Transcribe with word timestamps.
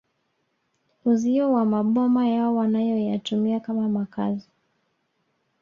Uzio 1.05 1.51
wa 1.51 1.65
maboma 1.65 2.27
yao 2.27 2.55
wanayoyatumia 2.55 3.59
kama 3.59 3.89
makazi 3.89 4.49